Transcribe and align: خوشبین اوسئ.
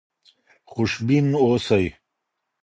خوشبین 0.71 1.25
اوسئ. 1.41 1.85